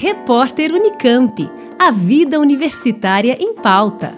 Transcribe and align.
Repórter 0.00 0.72
Unicamp. 0.72 1.50
A 1.76 1.90
vida 1.90 2.38
universitária 2.38 3.36
em 3.40 3.52
pauta. 3.52 4.16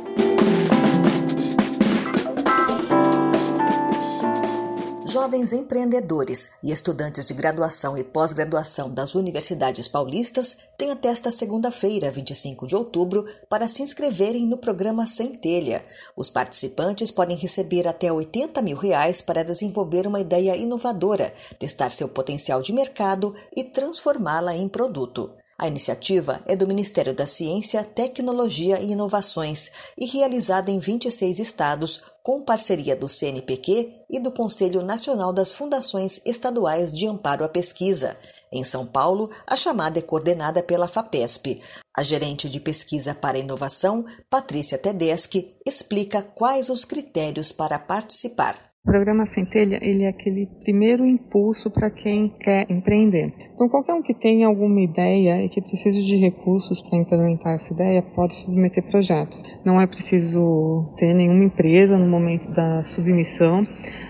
Jovens 5.07 5.55
empreendedores 5.55 6.51
e 6.63 6.71
estudantes 6.71 7.25
de 7.25 7.33
graduação 7.33 7.97
e 7.97 8.05
pós-graduação 8.05 8.93
das 8.93 9.15
universidades 9.15 9.89
paulistas 9.89 10.59
têm 10.77 10.91
até 10.91 11.09
esta 11.09 11.31
segunda-feira, 11.31 12.11
25 12.11 12.67
de 12.67 12.77
outubro, 12.77 13.25
para 13.49 13.67
se 13.67 13.83
inscreverem 13.83 14.45
no 14.45 14.59
programa 14.59 15.07
Centelha. 15.07 15.81
Os 16.15 16.29
participantes 16.29 17.11
podem 17.11 17.39
receber 17.39 17.89
até 17.89 18.13
80 18.13 18.61
mil 18.61 18.77
reais 18.77 19.23
para 19.23 19.43
desenvolver 19.43 20.07
uma 20.07 20.21
ideia 20.21 20.55
inovadora, 20.55 21.33
testar 21.59 21.89
seu 21.89 22.11
potencial 22.11 22.61
de 22.61 22.71
mercado 22.71 23.35
e 23.57 23.65
transformá-la 23.65 24.55
em 24.55 24.69
produto. 24.69 25.40
A 25.61 25.69
iniciativa 25.69 26.41
é 26.47 26.57
do 26.57 26.67
Ministério 26.67 27.13
da 27.13 27.27
Ciência, 27.27 27.85
Tecnologia 27.85 28.81
e 28.81 28.93
Inovações 28.93 29.71
e 29.95 30.07
realizada 30.07 30.71
em 30.71 30.79
26 30.79 31.39
estados, 31.39 32.01
com 32.23 32.41
parceria 32.41 32.97
do 32.97 33.07
CNPq 33.07 34.07
e 34.09 34.19
do 34.19 34.33
Conselho 34.33 34.81
Nacional 34.81 35.35
das 35.35 35.53
Fundações 35.53 36.23
Estaduais 36.25 36.91
de 36.91 37.07
Amparo 37.07 37.45
à 37.45 37.49
Pesquisa. 37.49 38.17
Em 38.51 38.65
São 38.65 38.87
Paulo, 38.87 39.29
a 39.47 39.55
chamada 39.55 39.99
é 39.99 40.03
coordenada 40.03 40.63
pela 40.63 40.89
FAPESP. 40.89 41.61
A 41.95 42.03
gerente 42.03 42.49
de 42.49 42.59
pesquisa 42.59 43.15
para 43.15 43.39
inovação, 43.39 44.07
Patrícia 44.31 44.79
Tedeschi, 44.79 45.55
explica 45.67 46.23
quais 46.23 46.71
os 46.71 46.87
critérios 46.87 47.53
para 47.53 47.79
participar. 47.79 48.70
O 48.83 48.91
programa 48.91 49.27
Centelha 49.27 49.79
ele 49.83 50.05
é 50.05 50.09
aquele 50.09 50.47
primeiro 50.65 51.05
impulso 51.05 51.71
para 51.71 51.91
quem 51.91 52.31
quer 52.41 52.65
empreender. 52.71 53.31
Então, 53.53 53.69
qualquer 53.69 53.93
um 53.93 54.01
que 54.01 54.15
tenha 54.15 54.47
alguma 54.47 54.81
ideia 54.81 55.45
e 55.45 55.51
que 55.51 55.61
precise 55.61 56.03
de 56.03 56.17
recursos 56.17 56.81
para 56.89 56.99
implementar 56.99 57.57
essa 57.57 57.75
ideia 57.75 58.01
pode 58.01 58.37
submeter 58.37 58.83
projetos. 58.85 59.37
Não 59.67 59.79
é 59.79 59.87
preciso 59.87 60.95
ter 60.97 61.13
nenhuma 61.13 61.45
empresa 61.45 61.99
no 61.99 62.09
momento 62.09 62.51
da 62.53 62.83
submissão. 62.85 63.65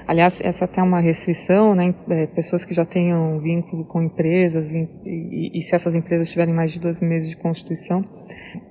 Aliás, 0.07 0.41
essa 0.41 0.67
até 0.67 0.81
é 0.81 0.85
uma 0.85 1.01
restrição, 1.01 1.75
né? 1.75 1.93
É, 2.09 2.29
pessoas 2.29 2.65
que 2.65 2.73
já 2.73 2.87
tenham 2.87 3.41
vínculo 3.41 3.85
com 3.85 4.01
empresas 4.01 4.71
e, 4.71 4.89
e, 5.05 5.59
e 5.59 5.63
se 5.63 5.75
essas 5.75 5.97
empresas 5.97 6.31
tiverem 6.31 6.55
mais 6.55 6.71
de 6.71 6.79
dois 6.79 7.01
meses 7.01 7.29
de 7.29 7.37
constituição, 7.37 8.05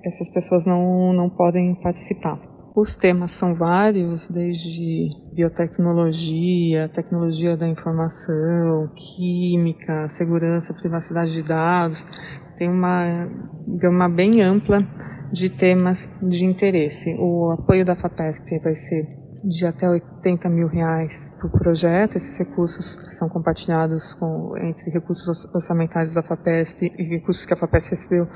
essas 0.06 0.30
pessoas 0.32 0.66
não, 0.66 1.12
não 1.12 1.30
podem 1.30 1.76
participar. 1.76 2.49
Os 2.76 2.96
temas 2.96 3.32
são 3.32 3.56
vários, 3.56 4.28
desde 4.30 5.10
biotecnologia, 5.34 6.90
tecnologia 6.90 7.58
da 7.58 7.68
informação, 7.68 8.90
química, 8.96 10.08
segurança, 10.10 10.74
privacidade 10.74 11.34
de 11.34 11.44
dados. 11.44 12.06
Tem 12.58 12.70
uma 12.70 13.28
gama 13.68 14.08
bem 14.08 14.42
ampla 14.42 14.86
de 15.32 15.50
temas 15.50 16.10
de 16.22 16.46
interesse. 16.46 17.16
O 17.20 17.52
apoio 17.52 17.86
da 17.86 17.96
FAPESP 17.96 18.60
vai 18.60 18.76
ser 18.76 19.19
de 19.44 19.66
até 19.66 19.90
80 19.90 20.50
mil 20.50 20.68
reais 20.68 21.34
por 21.40 21.50
projeto. 21.52 22.16
Esses 22.16 22.38
recursos 22.38 22.98
são 23.18 23.30
compartilhados 23.30 24.14
com, 24.14 24.58
entre 24.58 24.90
recursos 24.92 25.46
orçamentários 25.54 26.16
da 26.16 26.24
FAPESP 26.24 26.92
e 26.98 27.04
recursos 27.04 27.46
que 27.46 27.54
a 27.54 27.58
FAPESP 27.58 27.92
recebeu 27.92 28.28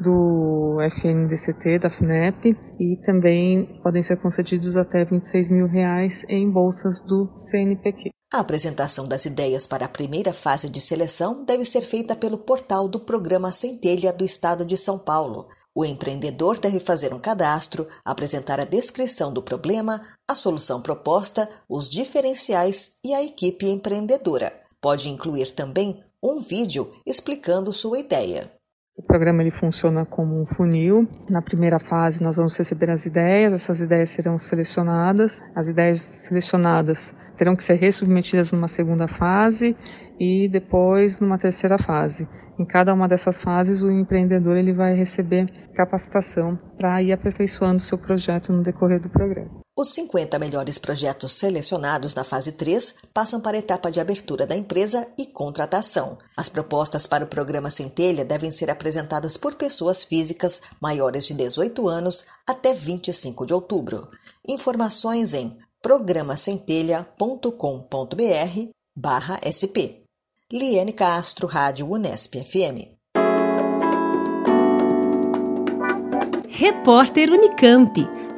do 0.00 0.78
FNDCT, 0.80 1.78
da 1.78 1.90
FINEP, 1.90 2.56
e 2.78 2.96
também 3.04 3.80
podem 3.82 4.02
ser 4.02 4.16
concedidos 4.16 4.76
até 4.76 5.04
26 5.04 5.50
mil 5.50 5.66
reais 5.66 6.12
em 6.28 6.50
bolsas 6.50 7.00
do 7.00 7.28
CNPq. 7.38 8.10
A 8.32 8.38
apresentação 8.38 9.08
das 9.08 9.24
ideias 9.24 9.66
para 9.66 9.86
a 9.86 9.88
primeira 9.88 10.32
fase 10.32 10.70
de 10.70 10.80
seleção 10.80 11.44
deve 11.44 11.64
ser 11.64 11.80
feita 11.80 12.14
pelo 12.14 12.38
portal 12.38 12.88
do 12.88 13.00
Programa 13.00 13.50
Centelha 13.50 14.12
do 14.12 14.24
Estado 14.24 14.64
de 14.64 14.76
São 14.76 14.96
Paulo. 14.96 15.48
O 15.80 15.84
empreendedor 15.86 16.58
deve 16.58 16.78
fazer 16.78 17.14
um 17.14 17.18
cadastro, 17.18 17.88
apresentar 18.04 18.60
a 18.60 18.66
descrição 18.66 19.32
do 19.32 19.40
problema, 19.40 20.06
a 20.28 20.34
solução 20.34 20.82
proposta, 20.82 21.48
os 21.66 21.88
diferenciais 21.88 22.96
e 23.02 23.14
a 23.14 23.24
equipe 23.24 23.66
empreendedora. 23.66 24.52
Pode 24.78 25.08
incluir 25.08 25.52
também 25.52 26.04
um 26.22 26.38
vídeo 26.38 26.92
explicando 27.06 27.72
sua 27.72 27.98
ideia. 27.98 28.52
O 29.00 29.02
programa 29.02 29.40
ele 29.42 29.50
funciona 29.50 30.04
como 30.04 30.42
um 30.42 30.44
funil. 30.44 31.08
Na 31.26 31.40
primeira 31.40 31.78
fase, 31.78 32.22
nós 32.22 32.36
vamos 32.36 32.54
receber 32.54 32.90
as 32.90 33.06
ideias, 33.06 33.50
essas 33.50 33.80
ideias 33.80 34.10
serão 34.10 34.38
selecionadas. 34.38 35.40
As 35.54 35.68
ideias 35.68 36.02
selecionadas 36.02 37.14
terão 37.38 37.56
que 37.56 37.64
ser 37.64 37.76
resubmetidas 37.76 38.52
numa 38.52 38.68
segunda 38.68 39.08
fase 39.08 39.74
e 40.20 40.50
depois 40.50 41.18
numa 41.18 41.38
terceira 41.38 41.78
fase. 41.78 42.28
Em 42.58 42.64
cada 42.66 42.92
uma 42.92 43.08
dessas 43.08 43.42
fases, 43.42 43.82
o 43.82 43.90
empreendedor 43.90 44.58
ele 44.58 44.74
vai 44.74 44.94
receber 44.94 45.50
capacitação 45.74 46.58
para 46.76 47.02
ir 47.02 47.10
aperfeiçoando 47.10 47.80
seu 47.80 47.96
projeto 47.96 48.52
no 48.52 48.62
decorrer 48.62 49.00
do 49.00 49.08
programa. 49.08 49.59
Os 49.76 49.90
50 49.90 50.38
melhores 50.38 50.78
projetos 50.78 51.32
selecionados 51.32 52.14
na 52.14 52.24
fase 52.24 52.52
3 52.52 52.94
passam 53.14 53.40
para 53.40 53.56
a 53.56 53.60
etapa 53.60 53.90
de 53.90 54.00
abertura 54.00 54.46
da 54.46 54.56
empresa 54.56 55.06
e 55.16 55.26
contratação. 55.26 56.18
As 56.36 56.48
propostas 56.48 57.06
para 57.06 57.24
o 57.24 57.28
programa 57.28 57.70
Centelha 57.70 58.24
devem 58.24 58.50
ser 58.50 58.70
apresentadas 58.70 59.36
por 59.36 59.54
pessoas 59.54 60.04
físicas 60.04 60.60
maiores 60.80 61.26
de 61.26 61.34
18 61.34 61.88
anos 61.88 62.24
até 62.46 62.74
25 62.74 63.46
de 63.46 63.54
outubro. 63.54 64.08
Informações 64.46 65.32
em 65.32 65.56
programacentelha.com.br 65.80 68.70
barra 68.94 69.40
SP. 69.46 70.02
Liane 70.52 70.92
Castro, 70.92 71.46
Rádio 71.46 71.88
Unesp 71.88 72.34
FM. 72.34 72.98
Repórter 76.48 77.30
Unicamp. 77.30 78.19